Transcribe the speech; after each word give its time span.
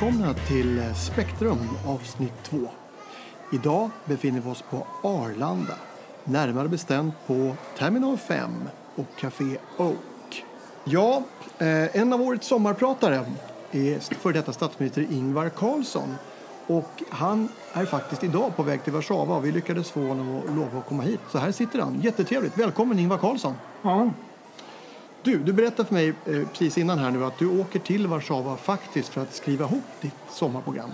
välkomna 0.00 0.34
till 0.34 0.94
Spektrum 0.94 1.58
avsnitt 1.86 2.42
2. 2.42 2.58
Idag 3.52 3.90
befinner 4.04 4.40
vi 4.40 4.50
oss 4.50 4.64
på 4.70 4.86
Arlanda, 5.02 5.74
närmare 6.24 6.68
bestämt 6.68 7.14
på 7.26 7.56
Terminal 7.78 8.16
5 8.16 8.50
och 8.94 9.06
Café 9.18 9.44
Oak. 9.76 10.44
Ja, 10.84 11.22
eh, 11.58 11.96
en 11.96 12.12
av 12.12 12.22
årets 12.22 12.46
sommarpratare 12.46 13.24
är 13.70 14.14
för 14.14 14.32
detta 14.32 14.52
statsminister 14.52 15.06
Ingvar 15.10 15.48
Carlsson. 15.48 16.14
Och 16.66 17.02
han 17.10 17.48
är 17.72 17.84
faktiskt 17.84 18.24
idag 18.24 18.56
på 18.56 18.62
väg 18.62 18.84
till 18.84 18.92
Warszawa 18.92 19.36
och 19.36 19.44
vi 19.44 19.52
lyckades 19.52 19.90
få 19.90 20.00
honom 20.00 20.38
att 20.38 20.56
lova 20.56 20.78
att 20.78 20.86
komma 20.86 21.02
hit. 21.02 21.20
Så 21.32 21.38
här 21.38 21.52
sitter 21.52 21.78
han. 21.78 22.00
Jättetrevligt. 22.00 22.58
Välkommen 22.58 22.98
Ingvar 22.98 23.18
Carlsson. 23.18 23.54
Ja, 23.82 24.10
du, 25.22 25.38
du 25.38 25.52
berättade 25.52 25.88
för 25.88 25.94
mig 25.94 26.08
eh, 26.08 26.48
precis 26.48 26.78
innan 26.78 26.98
här 26.98 27.10
nu 27.10 27.24
att 27.24 27.38
du 27.38 27.60
åker 27.60 27.78
till 27.78 28.06
Warszawa 28.06 28.56
faktiskt 28.56 29.08
för 29.08 29.22
att 29.22 29.34
skriva 29.34 29.64
ihop 29.64 29.84
ditt 30.00 30.14
sommarprogram. 30.30 30.90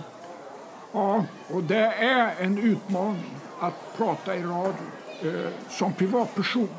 ja, 0.91 1.25
och 1.49 1.63
det 1.63 1.85
är 1.85 2.35
en 2.39 2.57
utmaning 2.57 3.31
att 3.59 3.97
prata 3.97 4.35
i 4.35 4.43
radio 4.43 4.73
eh, 5.21 5.51
som 5.69 5.93
privatperson. 5.93 6.69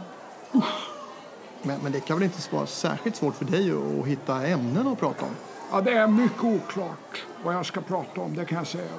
Men, 1.62 1.80
men 1.82 1.92
det 1.92 2.00
kan 2.00 2.16
väl 2.16 2.24
inte 2.24 2.54
vara 2.54 2.66
särskilt 2.66 3.16
svårt 3.16 3.34
för 3.34 3.44
dig 3.44 3.72
att 4.00 4.06
hitta 4.06 4.46
ämnen 4.46 4.86
att 4.86 5.00
prata 5.00 5.24
om? 5.24 5.32
Ja, 5.72 5.80
det 5.80 5.92
är 5.92 6.06
mycket 6.06 6.44
oklart 6.44 7.24
vad 7.44 7.54
jag 7.54 7.66
ska 7.66 7.80
prata 7.80 8.20
om, 8.20 8.34
det 8.36 8.44
kan 8.44 8.58
jag 8.58 8.66
säga. 8.66 8.90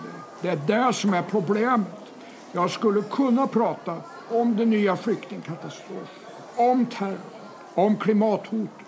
Det, 0.41 0.47
det 0.47 0.73
är 0.73 0.87
det 0.87 0.93
som 0.93 1.13
är 1.13 1.21
problemet. 1.21 1.87
Jag 2.51 2.71
skulle 2.71 3.01
kunna 3.01 3.47
prata 3.47 3.97
om 4.29 4.57
den 4.57 4.69
nya 4.69 4.97
flyktingkatastrofen, 4.97 6.07
om 6.55 6.85
terror, 6.85 7.38
om 7.73 7.97
klimathotet. 7.97 8.85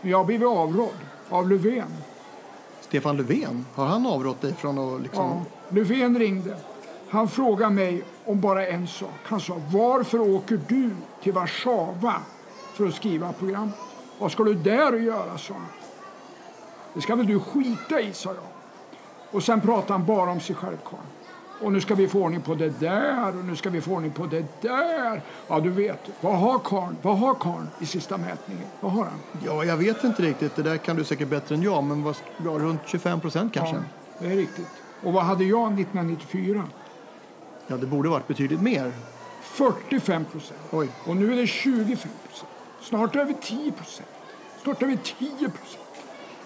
Jag 0.00 0.18
har 0.18 0.24
blivit 0.24 0.48
avrådd 0.48 0.98
av 1.28 1.50
Löfven. 1.50 1.96
Stefan 2.80 3.16
Löfven, 3.16 3.66
har 3.74 3.86
han 3.86 4.06
avrått 4.06 4.40
dig 4.40 4.54
från 4.54 4.78
att 4.78 5.02
liksom... 5.02 5.24
Ja, 5.24 5.42
Löfven 5.68 6.18
ringde. 6.18 6.56
Han 7.08 7.28
frågade 7.28 7.74
mig 7.74 8.04
om 8.24 8.40
bara 8.40 8.66
en 8.66 8.88
sak. 8.88 9.20
Han 9.24 9.40
sa, 9.40 9.60
varför 9.72 10.20
åker 10.20 10.60
du 10.68 10.90
till 11.22 11.32
Warszawa 11.32 12.14
för 12.72 12.86
att 12.86 12.94
skriva 12.94 13.32
programmet? 13.32 13.74
Vad 14.18 14.32
ska 14.32 14.44
du 14.44 14.54
där 14.54 14.92
och 14.92 15.00
göra, 15.00 15.38
sa 15.38 15.54
han. 15.54 15.66
Det 16.94 17.00
ska 17.00 17.14
väl 17.16 17.26
du 17.26 17.40
skita 17.40 18.00
i, 18.00 18.12
sa 18.12 18.28
jag. 18.28 18.44
Och 19.30 19.42
sen 19.42 19.60
pratade 19.60 19.92
han 19.92 20.06
bara 20.06 20.30
om 20.30 20.40
sig 20.40 20.54
själv, 20.54 20.76
karln. 20.84 21.02
Och 21.60 21.72
nu 21.72 21.80
ska 21.80 21.94
vi 21.94 22.08
få 22.08 22.22
ordning 22.22 22.40
på 22.40 22.54
det 22.54 22.80
där 22.80 23.38
och 23.38 23.44
nu 23.44 23.56
ska 23.56 23.70
vi 23.70 23.80
få 23.80 23.92
ordning 23.92 24.10
på 24.10 24.26
det 24.26 24.44
där. 24.60 25.22
Ja, 25.48 25.60
du 25.60 25.70
vet. 25.70 25.98
Vad 26.20 26.38
har 26.38 26.58
karln, 26.58 26.96
vad 27.02 27.18
har 27.18 27.34
karln 27.34 27.68
i 27.78 27.86
sista 27.86 28.16
mätningen? 28.16 28.64
Vad 28.80 28.92
har 28.92 29.04
han? 29.04 29.18
Ja, 29.44 29.64
jag 29.64 29.76
vet 29.76 30.04
inte 30.04 30.22
riktigt. 30.22 30.56
Det 30.56 30.62
där 30.62 30.76
kan 30.76 30.96
du 30.96 31.04
säkert 31.04 31.28
bättre 31.28 31.54
än 31.54 31.62
jag. 31.62 31.84
Men 31.84 32.02
vad, 32.02 32.16
ja, 32.44 32.50
runt 32.50 32.80
25 32.86 33.20
procent 33.20 33.54
kanske? 33.54 33.76
Ja, 33.76 33.82
det 34.18 34.26
är 34.26 34.36
riktigt. 34.36 34.68
Och 35.02 35.12
vad 35.12 35.24
hade 35.24 35.44
jag 35.44 35.80
1994? 35.80 36.64
Ja, 37.66 37.76
det 37.76 37.86
borde 37.86 38.08
varit 38.08 38.28
betydligt 38.28 38.60
mer. 38.62 38.92
45 39.42 40.24
procent. 40.24 40.60
Oj. 40.70 40.88
Och 41.06 41.16
nu 41.16 41.32
är 41.32 41.36
det 41.36 41.46
25 41.46 41.86
procent. 42.28 42.50
Snart 42.80 43.16
över 43.16 43.32
10 43.32 43.72
procent. 43.72 44.08
Snart 44.62 44.82
över 44.82 44.96
10 44.96 45.28
procent. 45.28 45.84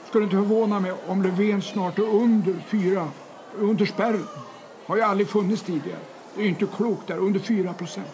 Skulle 0.09 0.25
inte 0.25 0.37
förvåna 0.37 0.81
mig 0.81 0.93
om 1.07 1.23
Löfven 1.23 1.63
snart 1.63 1.99
är 1.99 2.03
under 2.03 2.55
4, 2.69 3.09
under 3.59 3.87
spärren. 3.87 4.27
Har 4.87 4.97
ju 4.97 5.03
aldrig 5.03 5.29
funnits 5.29 5.63
tidigare. 5.63 5.99
Det 6.37 6.43
är 6.43 6.47
inte 6.47 6.67
klokt 6.67 7.07
där, 7.07 7.19
under 7.19 7.41
4 7.41 7.73
procent. 7.73 8.07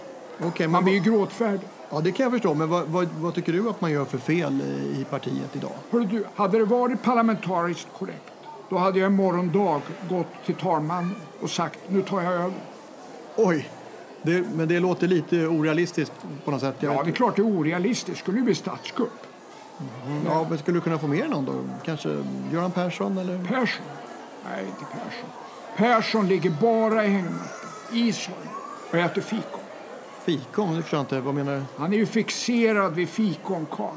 Men 0.59 0.71
Man 0.71 0.85
blir 0.85 0.95
ju 0.95 1.01
gråtfärdig. 1.01 1.69
ja, 1.91 2.01
det 2.01 2.13
kan 2.13 2.25
jag 2.25 2.33
förstå. 2.33 2.55
Men 2.55 2.69
vad, 2.69 2.87
vad, 2.87 3.09
vad 3.19 3.35
tycker 3.35 3.53
du 3.53 3.69
att 3.71 3.81
man 3.81 3.91
gör 3.93 4.05
för 4.05 4.19
fel 4.19 4.61
i 4.97 5.05
partiet 5.11 5.57
idag? 5.57 5.73
Hörru 5.91 6.05
du, 6.05 6.25
hade 6.35 6.59
det 6.59 6.65
varit 6.65 7.03
parlamentariskt 7.03 7.89
korrekt 7.99 8.33
då 8.71 8.79
hade 8.79 8.99
jag 8.99 9.07
imorgon 9.13 9.53
dag 9.53 9.81
gått 10.09 10.27
till 10.47 10.55
talmannen 10.55 11.15
och 11.41 11.51
sagt 11.51 11.79
nu 11.89 12.03
tar 12.03 12.23
jag 12.23 12.33
över. 12.33 12.53
Oj, 13.37 13.69
det, 14.23 14.45
men 14.55 14.69
det 14.69 14.81
låter 14.81 15.07
lite 15.09 15.47
orealistiskt 15.47 16.13
på 16.45 16.51
något 16.51 16.61
sätt. 16.61 16.77
Jag 16.81 16.95
Ja, 16.95 17.03
det 17.03 17.11
är 17.11 17.13
klart 17.13 17.37
det 17.37 17.43
är 17.43 17.47
orealistiskt. 17.47 18.21
Skulle 18.21 18.39
ju 18.39 18.45
bli 18.45 18.55
statskupp. 18.55 19.13
Ja, 20.27 20.47
men 20.49 20.59
skulle 20.59 20.77
du 20.77 20.81
kunna 20.81 20.99
få 20.99 21.07
med 21.07 21.31
någon 21.31 21.45
då? 21.45 21.53
Kanske 21.85 22.25
Göran 22.53 22.71
Persson 22.71 23.19
eller? 23.19 23.45
Persson? 23.45 23.85
Nej, 24.51 24.65
inte 24.65 24.85
Persson. 24.93 25.31
Persson 25.81 26.29
ligger 26.29 26.51
bara 26.51 27.05
i 27.05 27.09
hängmattan, 27.09 27.71
i 27.93 28.15
och 28.91 28.95
äter 28.95 29.23
fikon. 29.23 29.61
Fikon? 30.25 30.77
Det 30.77 30.83
förstår 30.83 30.99
jag 30.99 31.05
inte. 31.05 31.21
Vad 31.21 31.35
menar 31.35 31.57
du? 31.57 31.63
Han 31.77 31.93
är 31.93 31.97
ju 31.97 32.07
fixerad 32.07 32.95
vid 32.95 33.09
fikonkarln. 33.09 33.97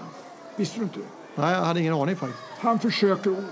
Visste 0.55 0.79
du 0.79 0.83
inte 0.83 0.99
det? 0.99 1.05
Nej, 1.41 1.53
jag 1.53 1.61
hade 1.61 1.79
ingen 1.79 1.93
aning 1.93 2.15
faktiskt. 2.15 2.43
Han 2.59 2.79
försöker 2.79 3.29
odla. 3.29 3.43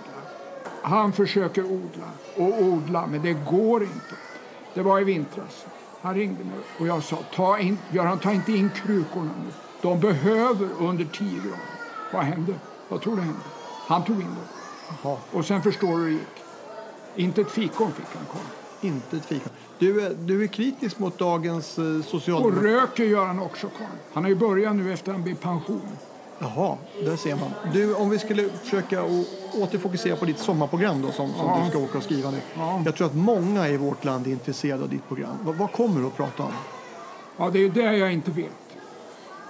Han 0.81 1.13
försöker 1.13 1.63
odla 1.63 2.05
och 2.35 2.61
odla, 2.63 3.07
men 3.07 3.21
det 3.21 3.33
går 3.33 3.83
inte. 3.83 4.15
Det 4.73 4.81
var 4.81 5.01
i 5.01 5.03
vintras. 5.03 5.65
Han 6.01 6.15
ringde 6.15 6.43
mig 6.43 6.59
och 6.79 6.87
jag 6.87 7.03
sa, 7.03 7.17
ta 7.35 7.59
in, 7.59 7.77
Göran, 7.91 8.19
ta 8.19 8.31
inte 8.31 8.51
in 8.51 8.69
krukorna 8.69 9.31
nu. 9.45 9.51
De 9.81 9.99
behöver 9.99 10.69
under 10.79 11.05
10 11.05 11.29
grader. 11.29 11.59
Vad 12.13 12.23
hände? 12.23 12.53
Vad 12.89 13.01
tror 13.01 13.15
du 13.15 13.21
hände? 13.21 13.39
Han 13.87 14.03
tog 14.03 14.15
in 14.15 14.21
dem. 14.21 14.45
Jaha, 15.03 15.17
Och 15.31 15.45
sen 15.45 15.63
förstår 15.63 15.87
du 15.87 15.95
hur 15.95 16.05
det 16.05 16.11
gick. 16.11 16.40
Inte 17.15 17.41
ett 17.41 17.51
fikon 17.51 17.91
fick 17.91 18.05
han, 18.15 18.25
karln. 18.31 18.45
inte 18.81 19.17
ett 19.17 19.25
fikon. 19.25 19.51
Du, 19.79 20.01
är- 20.05 20.13
du 20.19 20.43
är 20.43 20.47
kritisk 20.47 20.99
mot 20.99 21.17
dagens 21.17 21.77
eh, 21.77 21.83
Och 21.99 22.05
socialdemokrati? 22.05 22.67
röker 22.67 23.03
gör 23.03 23.25
han 23.25 23.39
också, 23.39 23.67
karln. 23.77 23.91
Han 24.13 24.23
har 24.23 24.29
ju 24.29 24.35
börjat 24.35 24.75
nu 24.75 24.93
efter 24.93 25.11
han 25.11 25.23
blev 25.23 25.35
pension. 25.35 25.81
Jaha, 26.39 26.77
där 27.05 27.15
ser 27.15 27.35
man. 27.35 27.49
Du, 27.73 27.95
om 27.95 28.09
vi 28.09 28.19
skulle 28.19 28.49
försöka 28.49 29.03
återfokusera 29.53 30.15
på 30.15 30.25
ditt 30.25 30.39
sommarprogram 30.39 31.01
då, 31.01 31.11
som, 31.11 31.29
som 31.33 31.45
Ja. 31.45 31.61
du 31.65 31.69
ska 31.69 31.79
åka 31.79 31.97
och 31.97 32.03
skriva 32.03 32.31
nu. 32.31 32.37
Ja. 32.57 32.81
Jag 32.85 32.95
tror 32.95 33.07
att 33.07 33.15
många 33.15 33.67
i 33.69 33.77
vårt 33.77 34.05
land 34.05 34.27
är 34.27 34.31
intresserade 34.31 34.83
av 34.83 34.89
ditt 34.89 35.07
program. 35.07 35.37
Vad, 35.43 35.55
vad 35.55 35.71
kommer 35.71 35.99
du 36.01 36.07
att 36.07 36.17
prata 36.17 36.43
om? 36.43 36.51
Ja, 37.37 37.49
det 37.49 37.59
är 37.59 37.69
det 37.69 37.97
jag 37.97 38.13
inte 38.13 38.31
vet. 38.31 38.51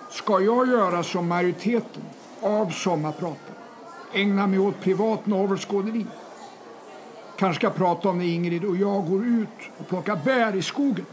Ska 0.10 0.40
jag 0.40 0.68
göra 0.68 1.04
som 1.04 1.28
majoriteten 1.28 2.04
av 2.42 2.70
sommarpratar? 2.72 3.56
Ägna 4.14 4.48
mig 4.48 4.60
åt 4.60 4.80
privat 4.82 5.26
navelskåderi? 5.26 6.06
Kanske 7.42 7.60
ska 7.60 7.70
prata 7.70 8.10
om 8.10 8.18
när 8.18 8.26
Ingrid 8.26 8.66
och 8.66 8.78
jag 8.78 9.10
går 9.10 9.26
ut 9.26 9.48
och 9.78 9.88
plockar 9.88 10.16
bär 10.26 10.56
i 10.56 10.62
skogen. 10.62 11.06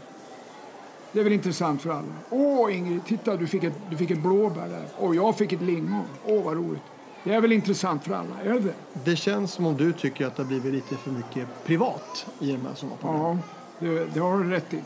Det 1.11 1.19
är 1.19 1.23
väl 1.23 1.33
intressant 1.33 1.81
för 1.81 1.89
alla. 1.89 2.13
Åh 2.29 2.77
Ingrid, 2.77 3.05
titta 3.05 3.35
du 3.35 3.47
fick 3.47 3.63
ett, 3.63 3.73
du 3.89 3.97
fick 3.97 4.11
ett 4.11 4.19
blåbär 4.19 4.67
där. 4.67 4.85
Och 4.97 5.15
jag 5.15 5.37
fick 5.37 5.53
ett 5.53 5.61
lingon. 5.61 6.03
Åh 6.25 6.43
vad 6.43 6.57
roligt. 6.57 6.81
Det 7.23 7.33
är 7.33 7.41
väl 7.41 7.51
intressant 7.51 8.03
för 8.03 8.13
alla, 8.13 8.41
är 8.43 8.59
det 8.59 8.73
det? 9.03 9.15
Känns 9.15 9.51
som 9.51 9.65
om 9.65 9.77
du 9.77 9.93
tycker 9.93 10.25
att 10.25 10.35
det 10.35 10.43
har 10.43 10.47
blivit 10.47 10.73
lite 10.73 10.95
för 10.95 11.11
mycket 11.11 11.47
privat 11.65 12.25
i 12.39 12.51
de 12.51 12.57
här 12.57 12.75
sommarprogrammen. 12.75 13.39
Ja, 13.79 13.87
det, 13.87 14.05
det 14.05 14.19
har 14.19 14.37
du 14.37 14.49
rätt 14.49 14.73
i. 14.73 14.81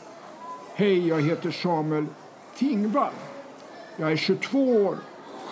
Hej, 0.75 1.07
jag 1.07 1.21
heter 1.21 1.51
Samuel 1.51 2.05
Tingvall. 2.57 3.13
Jag 3.97 4.11
är 4.11 4.15
22 4.15 4.59
år. 4.59 4.97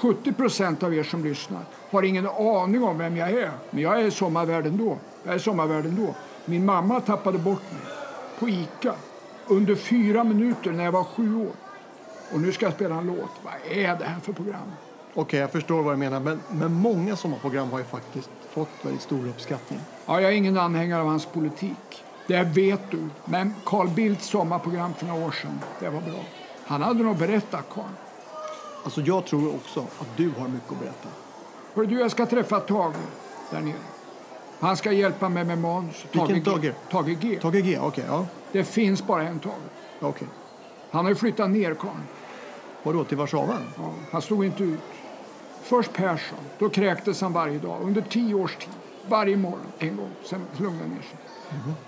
70 0.02 0.34
procent 0.34 0.84
av 0.84 0.94
er 0.96 1.04
som 1.04 1.24
lyssnar 1.24 1.62
har 1.92 2.04
ingen 2.04 2.28
aning 2.28 2.84
om 2.84 2.98
vem 2.98 3.18
jag 3.18 3.30
är. 3.30 3.52
Men 3.70 3.84
jag 3.84 4.02
är 4.02 4.10
sommarvärd 4.10 4.68
ändå. 4.68 4.98
Jag 5.24 5.34
är 5.36 5.40
sommarvärd 5.40 5.86
ändå. 5.86 6.16
Min 6.46 6.66
mamma 6.66 7.02
tappade 7.02 7.38
bort 7.38 7.72
mig 7.72 7.82
på 8.40 8.50
Ica 8.50 8.94
under 9.48 9.76
fyra 9.76 10.24
minuter 10.24 10.72
när 10.72 10.84
jag 10.84 10.92
var 10.92 11.04
sju 11.04 11.36
år. 11.36 11.52
Och 12.34 12.40
nu 12.40 12.52
ska 12.52 12.66
jag 12.66 12.74
spela 12.74 12.96
en 12.96 13.08
låt. 13.08 13.32
Vad 13.44 13.78
är 13.78 13.96
det 13.96 14.06
här 14.06 14.20
för 14.20 14.34
program? 14.34 14.72
Okej, 15.14 15.40
jag 15.40 15.52
förstår 15.52 15.84
vad 15.84 15.94
du 15.94 15.98
menar. 15.98 16.20
Men, 16.20 16.40
men 16.52 16.74
många 16.74 17.16
sommarprogram 17.16 17.72
har 17.72 17.80
ju 17.80 17.86
faktiskt 17.86 18.30
fått 18.50 18.70
väldigt 18.82 19.02
stor 19.02 19.28
uppskattning. 19.28 19.80
Ja, 20.06 20.22
jag 20.22 20.32
är 20.32 20.36
ingen 20.36 20.58
anhängare 20.58 21.02
av 21.02 21.08
hans 21.08 21.26
politik. 21.26 22.04
Det 22.28 22.44
vet 22.44 22.92
du. 22.92 23.10
Men 23.26 23.54
Carl 23.66 23.88
Bildts 23.88 24.28
sommarprogram 24.28 24.94
för 24.94 25.06
några 25.06 25.26
år 25.26 25.32
sedan, 25.32 25.60
det 25.80 25.90
var 25.90 26.02
bra. 26.02 26.20
Han 26.66 26.82
hade 26.82 27.04
nog 27.04 27.18
berättat, 27.18 27.66
Carl. 27.70 28.11
Alltså 28.84 29.02
jag 29.02 29.26
tror 29.26 29.56
också 29.56 29.80
att 29.80 30.18
du 30.18 30.32
har 30.40 30.48
mycket 30.48 30.72
att 30.72 30.80
berätta. 30.80 31.10
Hörru 31.74 31.86
du, 31.86 32.00
jag 32.00 32.12
ska 32.12 32.26
träffa 32.26 32.60
Tage 32.60 32.96
där 33.52 33.62
nere. 33.62 33.74
Han 34.60 34.78
ska 34.78 34.92
hjälpa 34.92 35.30
mig 35.30 35.44
med 35.46 35.58
manus. 35.58 36.06
Vilken 36.12 36.44
Tage? 36.44 36.62
G. 36.62 36.74
Tage 36.92 37.18
G. 37.20 37.40
Tage 37.42 37.62
G, 37.64 37.80
okej. 37.82 38.04
ja. 38.08 38.26
Det 38.52 38.64
finns 38.64 39.08
bara 39.08 39.24
en 39.24 39.40
Tage. 39.40 39.54
okej. 40.00 40.28
Han 40.92 41.06
har 41.06 41.10
ju 41.10 41.16
flyttat 41.16 41.50
ner, 41.50 41.74
Carl. 41.74 41.92
Vadå, 42.84 43.04
till 43.04 43.18
Warszawa? 43.18 43.58
Ja, 43.78 43.94
han 44.12 44.22
stod 44.22 44.46
inte 44.46 44.64
ut. 44.64 44.80
Först 45.64 45.94
Persson. 45.94 46.38
Då 46.60 46.70
kräktes 46.70 47.22
han 47.22 47.34
varje 47.34 47.60
dag 47.60 47.82
under 47.82 48.02
tio 48.02 48.36
års 48.36 48.56
tid. 48.56 48.70
Varje 49.08 49.38
morgon, 49.38 49.66
en 49.80 49.96
gång. 49.98 50.10
Sen 50.24 50.42
lugnade 50.58 50.84
han 50.84 50.90
ner 50.90 51.02
sig. 51.02 51.18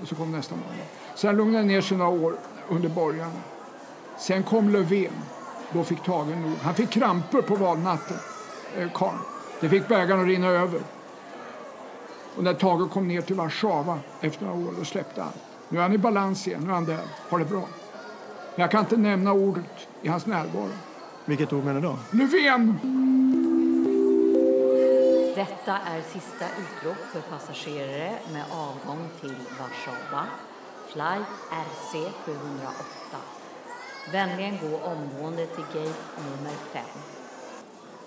Och 0.01 0.07
så 0.07 0.15
kom 0.15 0.31
nästa 0.31 0.55
morgon. 0.55 0.75
Sen 1.15 1.37
lugnade 1.37 1.57
han 1.57 1.67
ner 1.67 1.81
sig 1.81 1.97
några 1.97 2.11
år 2.11 2.35
under 2.69 2.89
borgarna. 2.89 3.41
Sen 4.19 4.43
kom 4.43 4.69
Löfven. 4.69 5.11
Då 5.73 5.83
fick 5.83 6.03
Tage 6.03 6.27
nog. 6.27 6.57
Han 6.61 6.75
fick 6.75 6.89
kramper 6.89 7.41
på 7.41 7.55
valnatten, 7.55 8.17
eh, 8.77 8.91
karln. 8.93 9.17
Det 9.59 9.69
fick 9.69 9.87
bägaren 9.87 10.21
att 10.21 10.27
rinna 10.27 10.47
över. 10.47 10.81
Och 12.37 12.43
när 12.43 12.53
Tage 12.53 12.91
kom 12.91 13.07
ner 13.07 13.21
till 13.21 13.35
Warszawa 13.35 13.99
efter 14.21 14.45
några 14.45 14.67
år, 14.67 14.73
då 14.79 14.85
släppte 14.85 15.21
han. 15.21 15.31
Nu 15.69 15.77
är 15.77 15.81
han 15.81 15.93
i 15.93 15.97
balans 15.97 16.47
igen, 16.47 16.61
nu 16.63 16.69
är 16.69 16.73
han 16.73 16.85
där, 16.85 16.99
har 17.29 17.39
det 17.39 17.45
bra. 17.45 17.63
Men 18.55 18.61
jag 18.61 18.71
kan 18.71 18.79
inte 18.79 18.97
nämna 18.97 19.33
ordet 19.33 19.87
i 20.01 20.07
hans 20.07 20.25
närvaro. 20.25 20.69
Vilket 21.25 21.53
ord 21.53 21.63
menar 21.63 21.81
du 21.81 21.87
då? 21.87 21.97
Löfven! 22.11 22.79
Detta 25.35 25.77
är 25.77 26.01
sista 26.01 26.45
utrop 26.45 26.97
för 27.11 27.21
passagerare 27.21 28.11
med 28.33 28.43
avgång 28.51 29.09
till 29.21 29.35
Warszawa, 29.59 30.25
flight 30.87 31.27
RC 31.51 32.11
708. 32.25 33.42
Vänligen 34.11 34.57
gå 34.61 34.77
omgående 34.77 35.45
till 35.45 35.63
gate 35.63 35.99
nummer 36.17 36.55
5. 36.73 36.83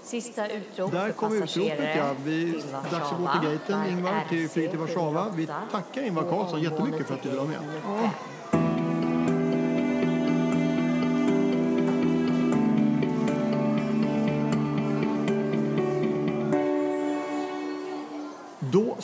Sista 0.02 0.48
utrop 0.48 0.92
Där 0.92 1.12
kom 1.12 1.42
utropet 1.42 1.96
ja. 1.96 2.14
Vi, 2.24 2.62
dags 2.90 3.12
att 3.12 3.18
gå 3.18 3.30
till 3.40 3.50
gaten 3.50 3.86
Ingvar, 3.90 4.24
till 4.28 4.44
RC 4.46 4.52
flyget 4.52 4.70
till 4.70 4.80
Warszawa. 4.80 5.26
Vi 5.36 5.46
708. 5.46 5.68
tackar 5.72 6.02
Ingvar 6.02 6.22
Carlsson 6.22 6.62
jättemycket 6.62 7.06
för 7.06 7.14
att 7.14 7.22
du 7.22 7.30
vara 7.36 7.46
med. 7.46 7.58
gate 7.86 8.10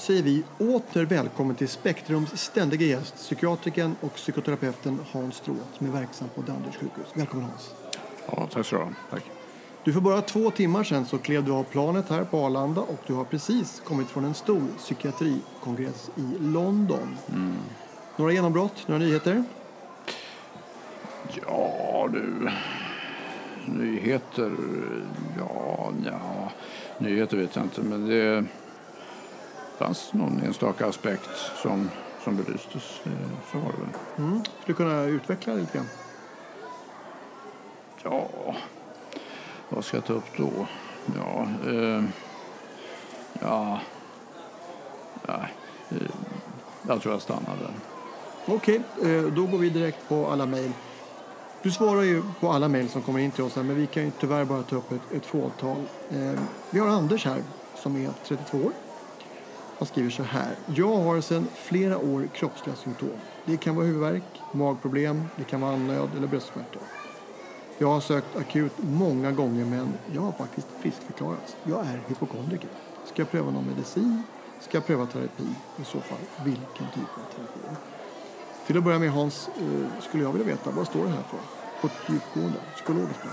säger 0.03 0.23
vi 0.23 0.43
åter 0.59 1.05
välkommen 1.05 1.57
till 1.57 1.69
Spektrums 1.69 2.41
ständiga 2.41 2.87
gäst, 2.87 3.15
psykiatrikern 3.17 3.95
och 4.01 4.15
psykoterapeuten 4.15 4.99
Hans 5.13 5.35
Stråth 5.35 5.79
som 5.79 5.87
är 5.87 5.91
verksam 5.91 6.29
på 6.35 6.43
Danderyds 6.43 6.77
sjukhus. 6.77 7.07
Välkommen 7.15 7.45
Hans. 7.45 7.75
Ja, 8.27 8.49
tack 8.53 8.67
så 8.67 8.77
du. 8.77 8.85
Tack. 9.11 9.23
Du 9.85 9.93
för 9.93 10.01
bara 10.01 10.23
två 10.23 10.51
timmar 10.51 10.85
sedan 10.85 11.07
så 11.07 11.19
klev 11.19 11.45
du 11.45 11.53
av 11.53 11.65
planet 11.65 12.09
här 12.09 12.25
på 12.25 12.39
Arlanda 12.39 12.81
och 12.81 12.99
du 13.07 13.13
har 13.13 13.25
precis 13.25 13.83
kommit 13.85 14.09
från 14.09 14.25
en 14.25 14.35
stor 14.35 14.63
psykiatrikongress 14.79 16.11
i 16.17 16.39
London. 16.41 17.17
Några 18.17 18.33
genombrott, 18.33 18.89
några 18.89 18.99
nyheter? 18.99 19.45
Ja, 21.47 22.09
du. 22.13 22.51
Nyheter. 23.67 24.53
Ja, 25.39 25.93
ja. 26.05 26.53
Nyheter 26.99 27.37
vet 27.37 27.57
jag 27.57 27.65
inte, 27.65 27.83
men 27.83 28.09
det 28.09 28.45
fanns 29.83 30.13
någon 30.13 30.41
enstaka 30.47 30.87
aspekt 30.87 31.31
som, 31.63 31.91
som 32.25 32.37
belystes. 32.37 33.01
Eh, 33.05 33.13
Så 33.53 33.59
var 33.59 33.73
det 33.73 33.79
väl. 33.79 33.89
Mm. 34.19 34.45
Skulle 34.45 34.55
du 34.67 34.75
kunna 34.75 35.03
utveckla 35.05 35.55
lite 35.55 35.73
grann? 35.79 35.89
Ja, 38.03 38.29
vad 39.69 39.85
ska 39.85 39.97
jag 39.97 40.05
ta 40.05 40.13
upp 40.13 40.37
då? 40.37 40.51
Ja, 41.17 41.47
eh, 41.71 42.05
ja, 43.41 43.81
nej. 45.29 45.55
Eh, 45.91 45.97
jag 46.89 47.03
tror 47.03 47.15
jag 47.15 47.23
stannar 47.23 47.57
där. 47.61 47.75
Okej, 48.55 48.81
eh, 49.03 49.23
då 49.23 49.47
går 49.47 49.59
vi 49.59 49.71
direkt 49.71 50.09
på 50.09 50.27
alla 50.31 50.47
mejl. 50.47 50.73
Du 51.63 51.71
svarar 51.71 52.03
ju 52.03 52.23
på 52.41 52.51
alla 52.53 52.69
mejl 52.69 52.89
som 52.89 53.03
kommer 53.03 53.21
in 53.21 53.31
till 53.31 53.45
oss 53.45 53.57
här, 53.57 53.63
men 53.63 53.77
vi 53.77 53.87
kan 53.87 54.03
ju 54.05 54.11
tyvärr 54.21 54.45
bara 54.45 54.63
ta 54.63 54.77
upp 54.77 54.93
ett, 54.93 55.13
ett 55.17 55.27
fåtal. 55.27 55.85
Eh, 56.11 56.41
Vi 56.71 56.79
har 56.81 56.89
Anders 56.89 57.25
här 57.25 57.43
som 57.75 57.97
är 57.97 58.11
32 58.25 58.59
år. 58.59 58.73
Han 59.83 59.87
skriver 59.87 60.11
så 60.11 60.23
här. 60.23 60.57
Jag 60.75 60.97
har 60.97 61.21
sedan 61.21 61.47
flera 61.55 61.99
år 61.99 62.29
kroppsliga 62.35 62.77
symptom. 62.77 63.09
Det 63.45 63.57
kan 63.57 63.77
vara 63.77 63.87
huvudvärk, 63.87 64.23
magproblem, 64.53 65.25
det 65.37 65.45
kan 65.45 65.61
vara 65.61 65.73
andnöd 65.73 66.09
eller 66.17 66.27
bröstsmärtor. 66.27 66.83
Jag 67.79 67.89
har 67.89 68.01
sökt 68.01 68.37
akut 68.37 68.73
många 68.77 69.33
gånger 69.33 69.65
men 69.65 69.89
jag 70.15 70.23
har 70.23 70.33
faktiskt 70.33 70.67
friskförklarats. 70.81 71.57
Jag 71.65 71.81
är 71.81 72.01
hypokondriker. 72.07 72.69
Ska 73.05 73.23
jag 73.23 73.31
pröva 73.31 73.51
någon 73.51 73.67
medicin? 73.67 74.23
Ska 74.61 74.77
jag 74.77 74.87
pröva 74.87 75.07
terapi? 75.07 75.47
I 75.77 75.85
så 75.85 76.01
fall, 76.01 76.19
vilken 76.45 76.87
typ 76.95 77.11
av 77.17 77.35
terapi? 77.37 77.77
Till 78.67 78.79
att 78.79 78.85
börja 78.85 78.99
med 78.99 79.11
Hans, 79.11 79.49
eh, 79.49 80.03
skulle 80.03 80.23
jag 80.23 80.33
vilja 80.33 80.47
veta, 80.47 80.71
vad 80.71 80.87
står 80.87 81.05
det 81.05 81.11
här 81.11 81.23
för? 81.23 81.39
På 81.81 81.87
ett 81.87 82.11
djupgående, 82.11 82.59
psykologiskt 82.75 83.21
plan. 83.21 83.33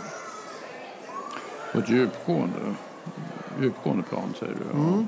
På 1.72 1.80
ett 1.80 1.90
djupgående, 1.90 2.76
djupgående 3.62 4.04
plan 4.04 4.34
säger 4.40 4.54
du? 4.54 4.80
Ja, 4.80 5.06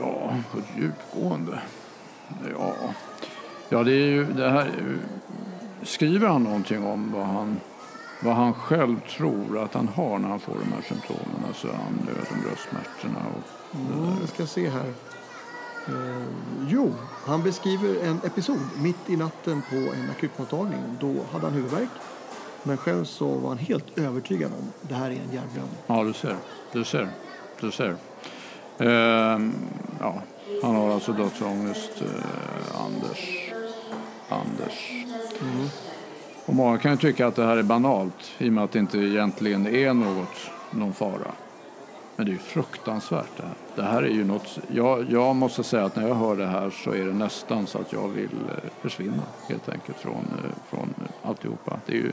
ja 0.00 0.36
på 0.52 0.58
ett 0.58 0.76
djupgående. 0.76 1.58
Ja, 2.58 2.74
ja 3.68 3.82
det 3.82 3.92
är 3.92 4.06
ju 4.06 4.24
det 4.24 4.50
här. 4.50 4.70
Skriver 5.82 6.28
han 6.28 6.42
någonting 6.42 6.86
om 6.86 7.12
vad 7.12 7.26
han, 7.26 7.60
vad 8.20 8.34
han 8.34 8.54
själv 8.54 9.00
tror 9.00 9.58
att 9.58 9.74
han 9.74 9.88
har 9.88 10.18
när 10.18 10.28
han 10.28 10.40
får 10.40 10.54
de 10.54 10.72
här 10.72 10.82
symptomen? 10.82 11.44
Alltså 11.48 11.68
andnöden, 11.68 12.42
bröstsmärtorna 12.42 13.20
och 13.36 13.64
Mm, 13.74 14.16
jag 14.20 14.28
ska 14.28 14.46
se 14.46 14.68
här. 14.68 14.92
Eh, 15.86 16.26
jo, 16.68 16.92
han 17.26 17.42
beskriver 17.42 18.04
en 18.04 18.20
episod 18.24 18.60
mitt 18.82 19.10
i 19.10 19.16
natten 19.16 19.62
på 19.70 19.76
en 19.76 20.10
akutmottagning. 20.10 20.80
Då 21.00 21.14
hade 21.32 21.46
han 21.46 21.54
huvudvärk. 21.54 21.88
Men 22.62 22.76
själv 22.76 23.04
så 23.04 23.28
var 23.28 23.48
han 23.48 23.58
helt 23.58 23.98
övertygad 23.98 24.52
om 24.58 24.72
det 24.88 24.94
här 24.94 25.06
är 25.06 25.10
en 25.10 25.32
hjärnblödning. 25.32 25.78
Ja, 25.86 26.04
du 26.04 26.12
ser. 26.12 26.36
Du 26.72 26.84
ser. 26.84 27.08
Du 27.60 27.70
ser. 27.70 27.96
Ehm, 28.78 29.54
ja, 30.00 30.22
han 30.62 30.74
har 30.74 30.90
alltså 30.90 31.12
dödsångest, 31.12 32.02
eh, 32.02 32.80
Anders. 32.84 33.50
Anders. 34.28 34.92
Och 36.46 36.54
många 36.54 36.78
kan 36.78 36.90
ju 36.90 36.96
tycka 36.96 37.26
att 37.26 37.36
det 37.36 37.44
här 37.44 37.56
är 37.56 37.62
banalt 37.62 38.32
i 38.38 38.48
och 38.48 38.52
med 38.52 38.64
att 38.64 38.72
det 38.72 38.78
inte 38.78 38.98
egentligen 38.98 39.66
är 39.66 39.94
något, 39.94 40.50
någon 40.70 40.92
fara. 40.92 41.32
Men 42.16 42.26
det 42.26 42.32
är 42.32 42.32
ju 42.32 42.38
fruktansvärt 42.38 43.36
det 43.36 43.42
här. 43.42 43.54
Det 43.74 43.82
här 43.82 44.02
är 44.02 44.08
ju 44.08 44.24
något, 44.24 44.58
jag, 44.72 45.10
jag 45.10 45.36
måste 45.36 45.64
säga 45.64 45.84
att 45.84 45.96
när 45.96 46.08
jag 46.08 46.14
hör 46.14 46.36
det 46.36 46.46
här 46.46 46.70
så 46.70 46.90
är 46.90 47.04
det 47.04 47.12
nästan 47.12 47.66
så 47.66 47.78
att 47.78 47.92
jag 47.92 48.08
vill 48.08 48.24
eh, 48.24 48.70
försvinna 48.80 49.22
helt 49.48 49.68
enkelt 49.68 49.98
från, 49.98 50.14
eh, 50.14 50.50
från 50.68 50.94
alltihopa. 51.22 51.80
Det, 51.86 51.92
är 51.92 51.96
ju, 51.96 52.12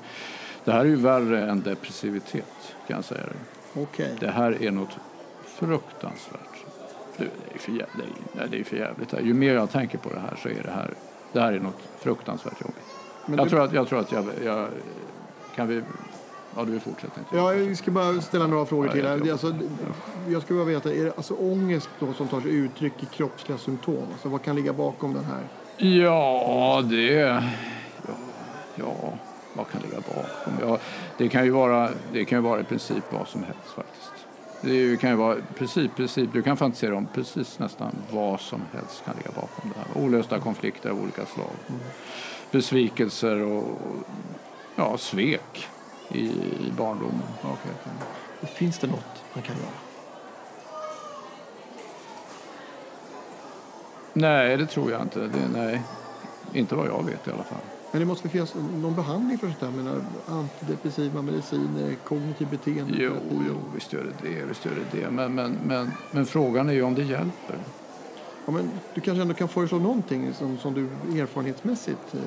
det 0.64 0.72
här 0.72 0.80
är 0.80 0.86
ju 0.86 0.96
värre 0.96 1.52
än 1.52 1.62
depressivitet 1.62 2.76
kan 2.88 2.96
jag 2.96 3.06
säga 3.06 3.24
det. 3.24 3.82
Okej. 3.82 4.16
Det 4.20 4.32
här 4.32 4.64
är 4.64 4.72
något 4.72 4.98
fruktansvärt. 5.46 6.51
Det 7.24 7.30
det 7.50 7.56
är 7.56 7.60
för, 7.60 7.72
jä- 7.72 7.86
det 7.98 8.04
är, 8.04 8.10
nej, 8.34 8.48
det 8.52 8.60
är 8.60 8.64
för 8.64 8.76
jävligt. 8.78 9.14
Ju 9.22 9.34
mer 9.34 9.54
jag 9.54 9.70
tänker 9.72 9.98
på 9.98 10.10
det 10.10 10.20
här 10.20 10.36
så 10.44 10.50
är 10.50 10.64
det 10.64 10.72
här, 10.72 10.94
det 11.34 11.40
här 11.42 11.54
är 11.54 11.60
något 11.60 11.82
fruktansvärt 12.00 12.62
jobbigt. 12.62 12.78
Men 13.26 13.38
jag, 13.38 13.46
du- 13.46 13.50
tror 13.50 13.62
att, 13.64 13.74
jag 13.74 13.88
tror 13.88 14.00
att 14.00 14.12
jag, 14.12 14.26
jag 14.46 14.68
kan 15.56 15.68
vi, 15.68 15.82
ja 16.56 16.64
du 16.64 16.72
vill 16.72 16.82
fortsätta? 16.82 17.22
Ja, 17.34 17.48
vi 17.50 17.76
ska 17.76 17.92
bara 17.92 18.22
ställa 18.22 18.48
några 18.48 18.66
frågor 18.66 18.86
Ja, 18.88 18.94
till. 18.94 19.08
Här. 19.08 19.18
jag 19.18 19.30
Alltså, 19.30 19.56
jag 20.30 20.42
skulle 20.42 20.60
bara 20.60 20.68
veta, 20.68 20.94
är 20.94 21.06
det 21.06 21.14
alltså 21.18 21.34
ångest 21.34 21.90
då 22.00 22.14
som 22.14 22.28
tar 22.28 22.42
sig 22.42 22.52
uttryck 22.52 22.94
i 23.04 23.06
kroppsliga 23.06 23.58
symptom? 23.58 24.04
Alltså, 24.12 24.30
vad 24.30 24.42
kan 24.44 24.56
ligga 24.56 24.74
bakom 24.74 25.14
den 25.14 25.24
här? 25.26 25.42
Ja, 25.88 26.82
det... 26.90 27.12
Ja, 28.08 28.14
ja 28.76 28.94
vad 29.54 29.68
kan 29.70 29.82
ligga 29.82 29.98
bakom? 29.98 30.54
Ja, 30.62 30.78
det, 31.18 31.30
kan 31.30 31.46
ju 31.46 31.52
vara, 31.52 31.90
det 32.14 32.26
kan 32.26 32.38
ju 32.38 32.42
vara 32.44 32.60
i 32.60 32.64
princip 32.64 33.04
vad 33.10 33.28
som 33.28 33.44
helst. 33.44 33.78
Det 34.62 35.02
kan 35.02 35.10
ju 35.10 35.16
vara 35.16 35.38
princip, 35.56 35.96
princip, 35.96 36.30
du 36.34 36.42
kan 36.42 36.58
fantisera 36.58 36.96
om 36.96 37.08
precis 37.14 37.60
nästan 37.60 37.96
vad 38.12 38.40
som 38.40 38.62
helst 38.74 39.06
kan 39.06 39.16
ligga 39.16 39.32
bakom 39.36 39.74
det 39.74 39.80
här. 39.80 40.06
Olösta 40.06 40.40
konflikter 40.40 40.90
av 40.90 41.02
olika 41.02 41.26
slag. 41.26 41.52
Besvikelser 42.52 43.42
och 43.42 43.80
ja, 44.76 44.98
svek 44.98 45.68
i, 46.10 46.26
i 46.68 46.72
barndomen. 46.78 47.22
Okay. 47.44 48.48
Finns 48.56 48.80
det 48.80 48.88
något 48.88 49.24
man 49.34 49.44
kan 49.44 49.56
göra? 49.56 49.68
Nej, 54.14 54.58
det 54.58 54.66
tror 54.66 54.92
jag 54.92 55.02
inte. 55.02 55.20
Det, 55.20 55.48
nej, 55.54 55.82
inte 56.54 56.76
vad 56.76 56.88
jag 56.88 57.06
vet 57.06 57.28
i 57.28 57.32
alla 57.32 57.44
fall. 57.44 57.81
Men 57.92 58.00
det 58.00 58.06
måste 58.06 58.30
finnas 58.30 58.56
någon 58.82 58.96
behandling 58.96 59.38
för 59.38 59.48
sånt? 59.48 59.62
Jag 59.62 59.74
menar, 59.74 60.02
antidepressiva 60.28 61.22
mediciner, 61.22 61.96
kognitiv 62.04 62.48
Jo, 62.52 62.58
beteendeterapi? 62.58 63.42
jo, 63.48 63.56
visst 63.76 63.94
gör 63.94 64.04
det 64.04 64.30
det. 64.30 64.46
Visst 64.46 64.66
gör 64.66 64.72
det, 64.92 65.00
det. 65.00 65.12
Men, 65.12 65.36
men, 65.36 65.58
men, 65.66 65.92
men 66.12 66.26
frågan 66.26 66.70
är 66.70 66.74
ju 66.74 66.82
om 66.84 66.96
det 66.96 67.04
hjälper. 67.04 67.56
Ja, 68.46 68.52
men 68.52 68.72
du 68.94 69.02
kanske 69.02 69.22
ändå 69.22 69.34
kan 69.34 69.48
föreslå 69.48 69.80
någonting 69.80 70.34
som, 70.34 70.58
som 70.58 70.74
du 70.74 70.82
erfarenhetsmässigt 71.22 72.14
eh, 72.14 72.20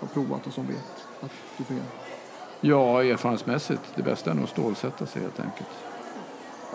har 0.00 0.08
provat 0.08 0.46
och 0.46 0.52
som 0.52 0.66
vet 0.66 1.06
att 1.20 1.30
du 1.56 1.64
fungerar? 1.64 1.88
Ja, 2.60 3.04
erfarenhetsmässigt. 3.04 3.82
Det 3.94 4.02
bästa 4.02 4.30
är 4.30 4.34
nog 4.34 4.44
att 4.44 4.50
stålsätta 4.50 5.06
sig 5.06 5.22
helt 5.22 5.40
enkelt. 5.40 5.68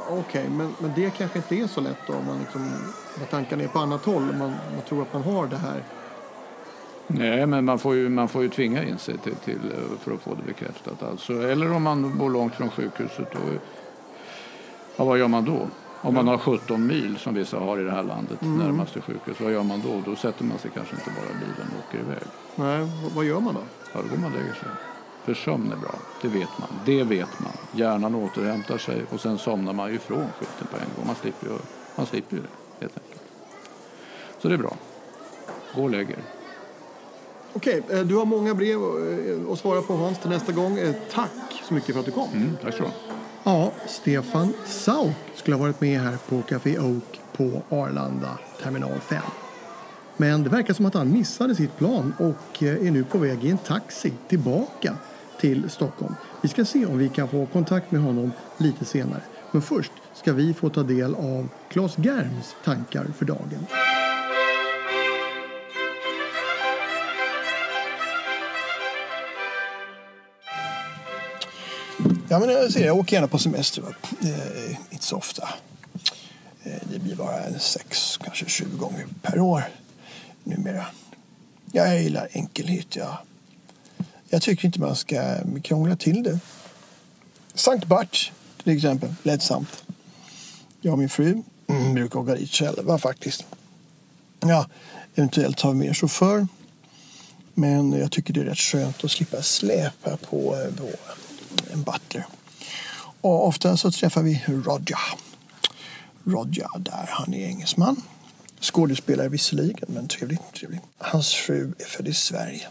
Okej, 0.09 0.49
men, 0.49 0.73
men 0.79 0.91
det 0.95 1.09
kanske 1.09 1.37
inte 1.39 1.55
är 1.55 1.67
så 1.67 1.81
lätt 1.81 1.97
då 2.07 2.13
om 2.13 2.25
man 2.25 2.39
liksom, 2.39 2.71
när 3.19 3.25
tankarna 3.25 3.63
är 3.63 3.67
på 3.67 3.79
annat 3.79 4.05
håll 4.05 4.29
och 4.29 4.35
man, 4.35 4.49
man 4.49 4.81
tror 4.89 5.01
att 5.01 5.13
man 5.13 5.23
har 5.23 5.47
det 5.47 5.57
här. 5.57 5.83
Nej, 7.07 7.45
men 7.45 7.65
man 7.65 7.79
får 7.79 7.95
ju, 7.95 8.09
man 8.09 8.27
får 8.27 8.43
ju 8.43 8.49
tvinga 8.49 8.83
in 8.83 8.97
sig 8.97 9.17
till, 9.17 9.35
till, 9.35 9.59
eh, 9.71 9.99
för 9.99 10.13
att 10.13 10.21
få 10.21 10.35
det 10.35 10.43
bekräftat. 10.43 11.03
Alltså, 11.03 11.33
eller 11.33 11.73
om 11.73 11.83
man 11.83 12.17
bor 12.17 12.29
långt 12.29 12.55
från 12.55 12.69
sjukhuset. 12.69 13.31
Då, 13.31 13.39
ja, 14.95 15.05
vad 15.05 15.19
gör 15.19 15.27
man 15.27 15.45
då? 15.45 15.67
Om 16.03 16.13
man 16.13 16.27
har 16.27 16.37
17 16.37 16.87
mil 16.87 17.17
som 17.17 17.33
vissa 17.33 17.59
har 17.59 17.79
i 17.79 17.83
det 17.83 17.91
här 17.91 18.03
landet 18.03 18.41
närmaste 18.41 19.01
sjukhus. 19.01 19.39
Vad 19.39 19.51
gör 19.51 19.63
man 19.63 19.81
då? 19.81 20.11
Då 20.11 20.15
sätter 20.15 20.43
man 20.43 20.57
sig 20.57 20.71
kanske 20.73 20.95
inte 20.95 21.09
bara 21.09 21.25
i 21.25 21.33
bilen 21.33 21.67
och 21.77 21.87
åker 21.87 21.99
iväg. 21.99 22.23
Nej, 22.55 22.79
vad, 23.03 23.11
vad 23.11 23.25
gör 23.25 23.39
man 23.39 23.53
då? 23.53 23.61
Ja, 23.93 23.99
då 24.03 24.09
går 24.09 24.17
man 24.21 24.31
och 24.31 24.37
lägger 24.37 24.53
sig. 24.53 24.69
För 25.23 25.33
sömn 25.33 25.71
är 25.71 25.75
bra, 25.75 25.95
det 26.21 26.27
vet 26.27 26.59
man. 26.59 26.69
Det 26.85 27.03
vet 27.03 27.39
man. 27.39 27.51
Hjärnan 27.71 28.15
återhämtar 28.15 28.77
sig 28.77 29.01
och 29.09 29.19
sen 29.19 29.37
somnar 29.37 29.73
man 29.73 29.89
ju 29.89 29.95
ifrån 29.95 30.27
skiten 30.39 30.67
på 30.71 30.77
en 30.77 30.95
gång. 30.95 31.07
Man 31.07 31.15
slipper 31.15 31.47
ju, 31.47 31.53
man 31.95 32.05
slipper 32.05 32.35
ju 32.35 32.41
det, 32.41 32.47
helt 32.79 32.97
enkelt. 32.97 33.21
Så 34.39 34.47
det 34.47 34.53
är 34.53 34.57
bra. 34.57 34.75
Gå 35.75 35.83
och 35.83 35.89
lägg 35.89 36.09
er. 36.09 36.40
Okej, 37.53 37.83
eh, 37.89 37.99
du 37.99 38.15
har 38.15 38.25
många 38.25 38.53
brev 38.53 38.77
eh, 38.77 39.51
att 39.53 39.59
svara 39.59 39.81
på 39.81 39.93
Hans 39.93 40.19
till 40.19 40.29
nästa 40.29 40.51
gång. 40.51 40.77
Eh, 40.79 40.95
Tack 41.11 41.63
så 41.67 41.73
mycket 41.73 41.93
för 41.93 41.99
att 41.99 42.05
du 42.05 42.11
kom. 42.11 42.29
Mm, 42.33 42.57
tack 42.61 42.73
så. 42.77 42.83
Ja, 43.43 43.71
Stefan 43.87 44.53
Sauk 44.65 45.11
skulle 45.35 45.55
ha 45.55 45.61
varit 45.61 45.81
med 45.81 46.01
här 46.01 46.17
på 46.29 46.41
Café 46.41 46.79
Oak 46.79 47.19
på 47.37 47.61
Arlanda 47.69 48.37
terminal 48.63 48.99
5. 48.99 49.21
Men 50.17 50.43
det 50.43 50.49
verkar 50.49 50.73
som 50.73 50.85
att 50.85 50.93
han 50.93 51.11
missade 51.11 51.55
sitt 51.55 51.77
plan 51.77 52.13
och 52.19 52.63
är 52.63 52.91
nu 52.91 53.03
på 53.03 53.17
väg 53.17 53.45
i 53.45 53.49
en 53.49 53.57
taxi 53.57 54.13
tillbaka 54.27 54.95
till 55.39 55.69
Stockholm. 55.69 56.15
Vi 56.41 56.49
ska 56.49 56.65
se 56.65 56.85
om 56.85 56.97
vi 56.97 57.09
kan 57.09 57.27
få 57.27 57.45
kontakt 57.45 57.91
med 57.91 58.01
honom 58.01 58.31
lite 58.57 58.85
senare. 58.85 59.21
Men 59.51 59.61
först 59.61 59.91
ska 60.13 60.33
vi 60.33 60.53
få 60.53 60.69
ta 60.69 60.83
del 60.83 61.15
av 61.15 61.47
Claes 61.69 61.97
Germs 61.97 62.55
tankar 62.63 63.05
för 63.17 63.25
dagen. 63.25 63.65
Ja, 72.31 72.39
men 72.39 72.49
jag, 72.49 72.73
ser, 72.73 72.85
jag 72.85 72.97
åker 72.97 73.15
gärna 73.15 73.27
på 73.27 73.39
semester. 73.39 73.83
Eh, 74.21 74.71
inte 74.89 75.05
så 75.05 75.17
ofta. 75.17 75.49
Eh, 76.63 76.81
det 76.91 76.99
blir 76.99 77.15
bara 77.15 77.59
sex, 77.59 78.17
kanske 78.23 78.45
20 78.45 78.77
gånger 78.77 79.07
per 79.21 79.39
år 79.39 79.63
numera. 80.43 80.85
Jag 81.71 82.01
gillar 82.01 82.27
enkelhet. 82.31 82.95
Jag, 82.95 83.17
jag 84.29 84.41
tycker 84.41 84.65
inte 84.65 84.79
man 84.79 84.95
ska 84.95 85.37
krångla 85.63 85.95
till 85.95 86.23
det. 86.23 86.39
Sankt 87.53 87.85
Bart 87.85 88.31
till 88.63 88.75
exempel, 88.75 89.13
lättsamt. 89.23 89.83
Jag 90.81 90.91
och 90.91 90.99
min 90.99 91.09
fru 91.09 91.43
mm, 91.67 91.93
brukar 91.93 92.19
åka 92.19 92.35
dit 92.35 92.51
själva 92.51 92.97
faktiskt. 92.97 93.45
Ja, 94.39 94.67
eventuellt 95.15 95.61
har 95.61 95.71
vi 95.71 95.77
mer 95.77 95.93
chaufför. 95.93 96.47
Men 97.53 97.91
jag 97.91 98.11
tycker 98.11 98.33
det 98.33 98.41
är 98.41 98.45
rätt 98.45 98.57
skönt 98.57 99.03
att 99.03 99.11
slippa 99.11 99.41
släpa 99.41 100.17
på, 100.17 100.55
eh, 100.55 100.75
på 100.75 100.89
en 101.73 101.83
butler. 101.83 102.25
Och 103.21 103.47
ofta 103.47 103.77
så 103.77 103.91
träffar 103.91 104.21
vi 104.21 104.43
Roger. 104.47 104.97
Roger 106.23 106.79
där, 106.79 107.09
han 107.09 107.33
är 107.33 107.47
engelsman. 107.47 108.01
Skådespelare 108.59 109.29
visserligen, 109.29 109.85
men 109.87 110.07
trevlig, 110.07 110.39
trevlig. 110.53 110.79
Hans 110.97 111.33
fru 111.33 111.73
är 111.79 111.85
född 111.85 112.07
i 112.07 112.13
Sverige. 112.13 112.67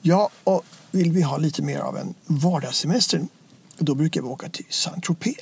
Ja, 0.00 0.30
och 0.44 0.64
vill 0.90 1.12
vi 1.12 1.22
ha 1.22 1.36
lite 1.36 1.62
mer 1.62 1.80
av 1.80 1.96
en 1.96 2.14
vardagssemester 2.26 3.26
då 3.78 3.94
brukar 3.94 4.22
vi 4.22 4.28
åka 4.28 4.48
till 4.48 4.66
Saint-Tropez. 4.70 5.36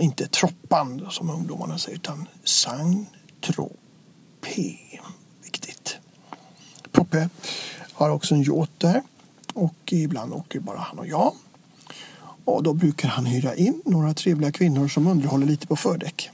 Inte 0.00 0.28
Troppan 0.28 1.06
som 1.10 1.30
ungdomarna 1.30 1.78
säger, 1.78 1.96
utan 1.96 2.28
Saint-Tropez. 2.44 3.76
Viktigt. 5.44 5.96
Poppe 6.92 7.28
har 7.92 8.10
också 8.10 8.34
en 8.34 8.42
yacht 8.42 8.70
där 8.78 9.02
och 9.56 9.92
ibland 9.92 10.32
åker 10.32 10.60
bara 10.60 10.78
han 10.78 10.98
och 10.98 11.06
jag. 11.06 11.32
Och 12.44 12.62
då 12.62 12.72
brukar 12.74 13.08
han 13.08 13.26
hyra 13.26 13.54
in 13.54 13.82
några 13.84 14.14
trevliga 14.14 14.52
kvinnor 14.52 14.88
som 14.88 15.06
underhåller 15.06 15.46
lite 15.46 15.66
på 15.66 15.76
fördäck. 15.76 16.30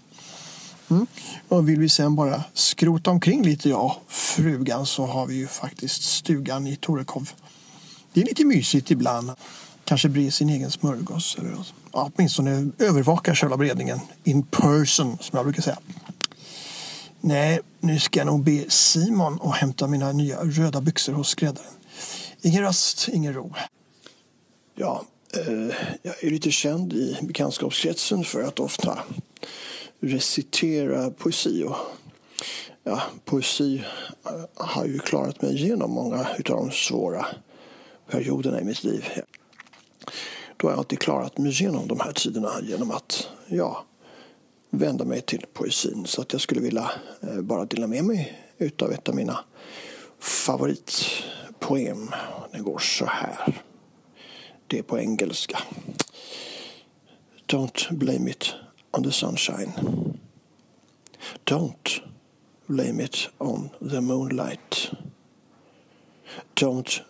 Mm. 0.90 1.06
Och 1.48 1.68
vill 1.68 1.78
vi 1.78 1.88
sen 1.88 2.16
bara 2.16 2.44
skrota 2.54 3.10
omkring 3.10 3.42
lite, 3.42 3.68
jag 3.68 3.84
och 3.84 4.12
frugan, 4.12 4.86
så 4.86 5.06
har 5.06 5.26
vi 5.26 5.34
ju 5.34 5.46
faktiskt 5.46 6.02
stugan 6.02 6.66
i 6.66 6.76
Torekov. 6.76 7.30
Det 8.12 8.20
är 8.20 8.24
lite 8.24 8.44
mysigt 8.44 8.90
ibland. 8.90 9.30
Kanske 9.84 10.08
bre 10.08 10.30
sin 10.30 10.48
egen 10.48 10.70
smörgås. 10.70 11.36
Eller 11.38 11.56
ja, 11.92 12.10
åtminstone 12.14 12.70
övervaka 12.78 13.34
själva 13.34 13.56
beredningen. 13.56 14.00
In 14.24 14.42
person, 14.42 15.18
som 15.20 15.36
jag 15.36 15.44
brukar 15.46 15.62
säga. 15.62 15.78
Nej, 17.20 17.60
nu 17.80 17.98
ska 17.98 18.20
jag 18.20 18.26
nog 18.26 18.44
be 18.44 18.64
Simon 18.68 19.38
att 19.42 19.56
hämta 19.56 19.86
mina 19.86 20.12
nya 20.12 20.44
röda 20.44 20.80
byxor 20.80 21.12
hos 21.12 21.28
skräddaren. 21.28 21.70
Ingen 22.44 22.62
röst, 22.62 23.08
ingen 23.12 23.34
ro. 23.34 23.54
Ja, 24.74 25.04
eh, 25.36 25.76
jag 26.02 26.24
är 26.24 26.30
lite 26.30 26.50
känd 26.50 26.92
i 26.92 27.18
bekantskapskretsen 27.22 28.24
för 28.24 28.42
att 28.42 28.60
ofta 28.60 28.98
recitera 30.00 31.10
poesi. 31.10 31.64
Och, 31.64 31.76
ja, 32.82 33.02
poesi 33.24 33.84
eh, 34.24 34.44
har 34.54 34.84
ju 34.84 34.98
klarat 34.98 35.42
mig 35.42 35.54
igenom 35.54 35.90
många 35.90 36.18
av 36.20 36.42
de 36.44 36.70
svåra 36.70 37.26
perioderna 38.10 38.60
i 38.60 38.64
mitt 38.64 38.84
liv. 38.84 39.04
Då 40.56 40.66
har 40.66 40.72
jag 40.72 40.78
alltid 40.78 40.98
klarat 40.98 41.38
mig 41.38 41.50
igenom 41.50 41.88
de 41.88 42.00
här 42.00 42.12
tiderna 42.12 42.52
genom 42.62 42.90
att 42.90 43.28
ja, 43.46 43.84
vända 44.70 45.04
mig 45.04 45.20
till 45.20 45.46
poesin. 45.52 46.06
Så 46.06 46.22
att 46.22 46.32
jag 46.32 46.42
skulle 46.42 46.60
vilja 46.60 46.90
eh, 47.20 47.40
bara 47.40 47.64
dela 47.64 47.86
med 47.86 48.04
mig 48.04 48.38
utav 48.58 48.92
ett 48.92 49.08
av 49.08 49.14
mina 49.14 49.38
Poem 51.62 52.10
Den 52.52 52.64
går 52.64 52.78
så 52.78 53.06
här. 53.06 53.62
Det 54.66 54.78
är 54.78 54.82
på 54.82 54.98
engelska. 54.98 55.58
Don't 57.46 57.92
blame 57.92 58.30
it 58.30 58.54
on 58.90 59.02
the 59.04 59.12
sunshine. 59.12 59.72
Don't 61.44 62.02
blame 62.66 63.04
it 63.04 63.28
on 63.38 63.70
the 63.90 64.00
moonlight. 64.00 64.90
Don't 66.54 67.00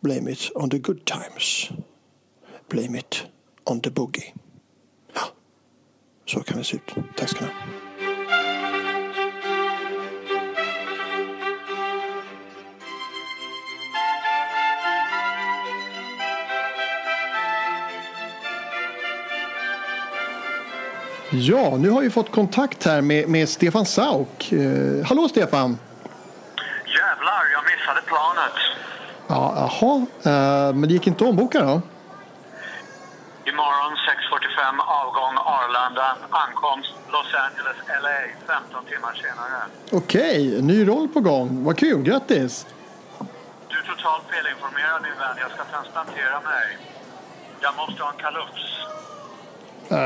blame 0.00 0.32
it 0.32 0.50
on 0.54 0.70
the 0.70 0.78
good 0.78 1.04
times. 1.04 1.70
Blame 2.68 2.98
it 2.98 3.26
on 3.64 3.80
the 3.80 3.90
boogie. 3.90 4.34
Ja, 5.14 5.20
så 6.26 6.40
kan 6.40 6.58
det 6.58 6.64
se 6.64 6.76
ut. 6.76 6.94
Tack 7.16 7.28
ska 7.28 7.44
ni 7.44 7.50
ha. 7.50 7.85
Ja, 21.40 21.76
nu 21.76 21.90
har 21.90 22.00
vi 22.00 22.10
fått 22.10 22.30
kontakt 22.32 22.84
här 22.84 23.00
med, 23.00 23.28
med 23.28 23.48
Stefan 23.48 23.86
Sauk. 23.86 24.52
Eh, 24.52 25.06
hallå 25.06 25.28
Stefan! 25.28 25.78
Jävlar, 26.86 27.42
jag 27.52 27.64
missade 27.64 28.00
planet. 28.06 28.56
Ja, 29.28 29.54
jaha, 29.56 30.06
eh, 30.32 30.74
men 30.74 30.82
det 30.82 30.92
gick 30.94 31.06
inte 31.06 31.24
att 31.24 31.30
omboka 31.30 31.60
då? 31.60 31.80
Imorgon 33.44 33.92
6.45 33.96 34.80
avgång 34.80 35.34
Arlanda, 35.36 36.16
ankomst 36.30 36.92
Los 37.12 37.34
Angeles, 37.34 37.76
LA 38.02 38.18
15 38.46 38.84
timmar 38.84 39.14
senare. 39.22 39.62
Okej, 39.92 40.62
ny 40.62 40.88
roll 40.88 41.08
på 41.08 41.20
gång. 41.20 41.64
Vad 41.64 41.78
kul, 41.78 42.02
grattis! 42.02 42.66
Du 43.68 43.78
är 43.78 43.82
totalt 43.96 44.24
felinformerad 44.30 45.02
min 45.02 45.18
vän. 45.18 45.36
Jag 45.40 45.50
ska 45.50 45.64
transplantera 45.64 46.40
mig. 46.40 46.78
Jag 47.60 47.76
måste 47.76 48.02
ha 48.02 48.10
en 48.10 48.16
kalufs. 48.18 48.75
Uh, 49.92 49.98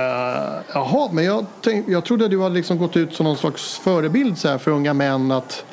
jaha, 0.75 1.09
men 1.13 1.25
jag, 1.25 1.47
tänk, 1.61 1.89
jag 1.89 2.05
trodde 2.05 2.29
du 2.29 2.43
hade 2.43 2.55
liksom 2.55 2.79
gått 2.79 2.97
ut 2.97 3.15
som 3.15 3.25
någon 3.25 3.37
slags 3.37 3.79
förebild 3.79 4.39
så 4.39 4.49
här, 4.49 4.59
för 4.59 4.71
unga 4.71 4.95
män 4.95 5.33
att... 5.33 5.65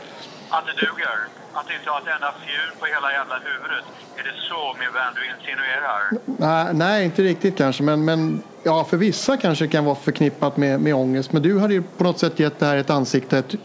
Att 0.50 0.66
det 0.66 0.86
duger. 0.86 1.18
Att 1.54 1.72
inte 1.72 1.90
ha 1.90 2.00
ett 2.00 2.08
enda 2.08 2.34
fjul 2.46 2.72
på 2.80 2.86
hela 2.86 3.12
jävla 3.12 3.36
huvudet. 3.36 3.86
Är 4.16 4.24
det 4.24 4.34
så 4.50 4.76
min 4.80 4.94
vän 4.94 5.14
du 5.16 5.22
insinuerar? 5.34 6.02
Nej, 6.26 6.74
nej 6.74 7.06
inte 7.06 7.22
riktigt 7.22 7.58
kanske, 7.58 7.84
men, 7.84 8.06
men 8.06 8.44
ja, 8.64 8.84
för 8.84 8.98
vissa 8.98 9.38
kanske 9.38 9.68
kan 9.68 9.86
vara 9.86 9.96
förknippat 9.96 10.58
med, 10.58 10.82
med 10.82 10.96
ångest. 10.96 11.32
Men 11.32 11.42
du 11.42 11.60
hade 11.60 11.74
ju 11.74 11.84
på 11.98 12.04
något 12.04 12.20
sätt 12.20 12.40
gett 12.40 12.60
det 12.60 12.66
här 12.66 12.78
ett 12.78 12.90
ansikte, 12.90 13.38
ett, 13.38 13.56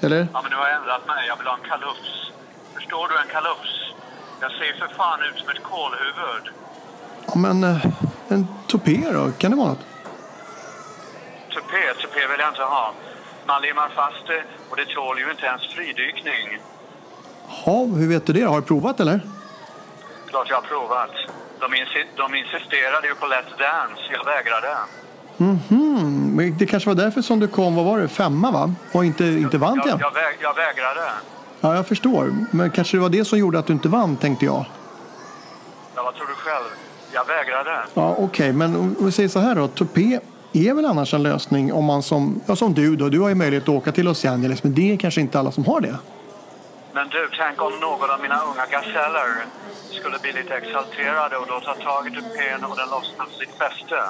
eller? 0.00 0.28
Ja, 0.32 0.42
men 0.42 0.50
du 0.50 0.56
har 0.56 0.68
ändrat 0.68 1.06
mig. 1.06 1.24
Jag 1.28 1.36
vill 1.36 1.46
ha 1.46 1.54
en 1.62 1.68
kalufs. 1.70 2.30
Förstår 2.74 3.08
du 3.08 3.18
en 3.18 3.28
kalufs? 3.28 3.94
Jag 4.40 4.50
ser 4.50 4.78
för 4.78 4.94
fan 4.94 5.20
ut 5.22 5.40
som 5.40 5.48
ett 5.48 5.62
kålhuvud. 5.62 6.44
Ja, 7.26 7.34
men 7.36 7.64
eh, 7.64 7.86
en 8.28 8.46
tupé 8.66 9.00
då? 9.12 9.30
Kan 9.38 9.50
det 9.50 9.56
vara 9.56 9.68
något? 9.68 9.86
Tupé 12.12 12.26
vill 12.30 12.40
jag 12.40 12.48
inte 12.48 12.62
ha. 12.62 12.92
Man 13.46 13.62
limmar 13.62 13.88
fast 13.96 14.26
det 14.26 14.42
och 14.70 14.76
det 14.76 14.86
tål 14.94 15.18
ju 15.18 15.30
inte 15.30 15.46
ens 15.46 15.62
fridykning. 15.74 16.58
Ja, 17.66 17.84
hur 17.98 18.08
vet 18.08 18.26
du 18.26 18.32
det? 18.32 18.42
Har 18.42 18.60
du 18.60 18.66
provat 18.66 19.00
eller? 19.00 19.20
Klart 20.28 20.46
jag 20.50 20.56
har 20.56 20.62
provat. 20.62 21.10
De, 21.60 21.74
insi 21.74 22.04
de 22.16 22.34
insisterade 22.34 23.06
ju 23.08 23.14
på 23.14 23.26
Let's 23.26 23.54
Dance. 23.58 24.02
Jag 24.12 24.24
vägrade. 24.24 24.76
Mhm, 25.36 26.32
men 26.36 26.58
det 26.58 26.66
kanske 26.66 26.88
var 26.88 26.94
därför 26.94 27.22
som 27.22 27.40
du 27.40 27.48
kom, 27.48 27.76
vad 27.76 27.84
var 27.84 27.98
det, 27.98 28.08
femma 28.08 28.50
va? 28.50 28.74
Och 28.92 29.04
inte, 29.04 29.24
inte 29.24 29.58
vann 29.58 29.76
Jag, 29.76 29.86
igen? 29.86 29.98
jag, 30.00 30.14
väg 30.14 30.36
jag 30.40 30.54
vägrade. 30.54 31.10
Ja, 31.60 31.74
jag 31.74 31.86
förstår. 31.86 32.34
Men 32.50 32.70
kanske 32.70 32.96
det 32.96 33.00
var 33.00 33.08
det 33.08 33.24
som 33.24 33.38
gjorde 33.38 33.58
att 33.58 33.66
du 33.66 33.72
inte 33.72 33.88
vann, 33.88 34.16
tänkte 34.16 34.44
jag. 34.44 34.64
Ja, 35.94 36.02
vad 36.02 36.14
tror 36.14 36.26
du 36.26 36.34
själv? 36.34 36.64
Jag 37.12 37.26
vägrade. 37.26 37.78
Ja, 37.94 38.14
okej, 38.18 38.52
men 38.52 38.76
om 38.76 38.96
vi 39.00 39.12
säger 39.12 39.28
så 39.28 39.38
här 39.38 39.54
då. 39.54 39.68
Tupé 39.68 40.20
är 40.52 40.74
väl 40.74 40.84
annars 40.84 41.14
en 41.14 41.22
lösning 41.22 41.72
om 41.72 41.84
man 41.84 42.02
som, 42.02 42.40
ja, 42.46 42.56
som 42.56 42.74
du 42.74 42.96
då, 42.96 43.08
du 43.08 43.20
har 43.20 43.28
ju 43.28 43.34
möjlighet 43.34 43.62
att 43.62 43.68
åka 43.68 43.92
till 43.92 44.04
Los 44.04 44.24
Angeles, 44.24 44.62
men 44.62 44.74
det 44.74 44.92
är 44.92 44.96
kanske 44.96 45.20
inte 45.20 45.38
alla 45.38 45.52
som 45.52 45.64
har 45.64 45.80
det. 45.80 45.96
Men 46.92 47.08
du, 47.08 47.28
tänk 47.38 47.62
om 47.62 47.72
någon 47.80 48.10
av 48.10 48.20
mina 48.20 48.40
unga 48.40 48.66
gaseller 48.66 49.28
skulle 49.90 50.18
bli 50.18 50.32
lite 50.32 50.54
exalterade 50.56 51.36
och 51.36 51.46
då 51.46 51.60
ta 51.60 51.74
tag 51.74 52.06
i 52.08 52.10
tupén 52.10 52.64
och 52.64 52.76
den 52.76 52.88
lossnar 52.90 53.26
sitt 53.38 53.54
fäste. 53.62 54.00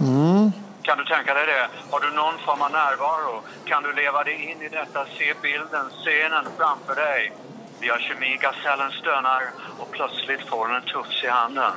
Mm. 0.00 0.52
Kan 0.82 0.98
du 0.98 1.04
tänka 1.04 1.34
dig 1.34 1.46
det? 1.46 1.68
Har 1.90 2.00
du 2.00 2.10
någon 2.10 2.38
form 2.46 2.62
av 2.62 2.70
närvaro? 2.70 3.34
Kan 3.64 3.82
du 3.82 3.92
leva 3.92 4.24
dig 4.24 4.36
in 4.50 4.62
i 4.62 4.68
detta, 4.68 5.00
se 5.18 5.34
bilden, 5.42 5.86
scenen 6.02 6.44
framför 6.58 6.94
dig? 6.94 7.32
Vi 7.80 7.88
har 7.88 7.98
kemi, 7.98 8.38
gasellen 8.46 8.92
stönar 9.00 9.42
och 9.80 9.90
plötsligt 9.90 10.48
får 10.48 10.66
hon 10.66 10.76
en 10.76 10.82
tufs 10.82 11.24
i 11.24 11.28
handen. 11.28 11.76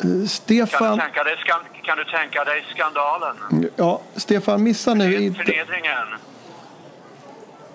Kan 0.00 0.28
Stefan, 0.28 0.96
du 0.98 1.02
tänka 1.02 1.24
dig, 1.24 1.36
kan 1.82 1.96
du 1.98 2.04
tänka 2.04 2.44
dig 2.44 2.64
skandalen? 2.74 3.36
ja, 3.76 4.00
Stefan, 4.16 4.62
missa 4.62 4.94
nu 4.94 5.22
inte... 5.22 5.38
Förnedringen? 5.38 6.06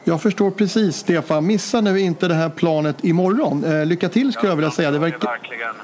Jag 0.04 0.22
förstår 0.22 0.52
precis, 0.52 0.96
Stefan. 0.96 1.46
Missa 1.48 1.82
nu 1.82 2.00
inte 2.00 2.28
det 2.28 2.34
här 2.34 2.50
planet 2.50 3.04
imorgon. 3.04 3.64
Eh, 3.64 3.86
lycka 3.86 4.10
till 4.10 4.34
skulle 4.34 4.52
jag 4.52 4.56
vilja 4.56 4.72
säga. 4.72 4.92
Det 4.92 5.00
verkar... 5.00 5.20
du 5.20 5.26
verkligen, 5.28 5.76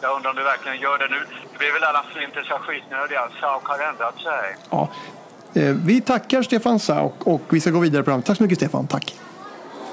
jag 0.00 0.16
undrar 0.16 0.30
om 0.30 0.36
du 0.36 0.42
verkligen 0.42 0.80
gör 0.80 0.98
det 0.98 1.08
nu. 1.08 1.16
Det 1.52 1.58
blir 1.58 1.72
väl 1.72 1.84
alla 1.84 2.04
flintisar 2.14 2.58
skitnödiga. 2.58 3.20
Sauk 3.40 3.64
har 3.64 3.78
ändrat 3.88 4.14
sig. 4.14 4.56
Ja. 4.70 4.88
Eh, 5.54 5.74
Vi 5.84 6.00
tackar 6.00 6.42
Stefan 6.42 6.78
Sauk 6.78 7.14
och 7.26 7.42
vi 7.48 7.60
ska 7.60 7.70
gå 7.70 7.78
vidare 7.78 8.02
på 8.02 8.04
programmet. 8.04 8.26
Tack 8.26 8.36
så 8.36 8.42
mycket 8.42 8.58
Stefan. 8.58 8.86
Tack. 8.86 9.14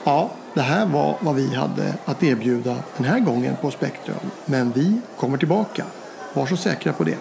Ja, 0.07 0.29
det 0.53 0.61
här 0.61 0.85
var 0.85 1.15
vad 1.19 1.35
vi 1.35 1.55
hade 1.55 1.93
att 2.05 2.23
erbjuda 2.23 2.75
den 2.97 3.05
här 3.05 3.19
gången 3.19 3.55
på 3.61 3.71
Spektrum. 3.71 4.15
Men 4.45 4.71
vi 4.71 5.01
kommer 5.17 5.37
tillbaka. 5.37 5.85
Var 6.33 6.45
så 6.45 6.57
säkra 6.57 6.93
på 6.93 7.03
det. 7.03 7.17